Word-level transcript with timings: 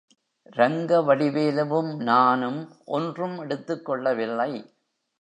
ரங்கவடிவேலுவும், 0.55 1.95
நானும் 2.01 2.59
ஒன்றும் 2.85 3.39
எடுத்துக்கொள்ளவில்லை. 3.39 4.51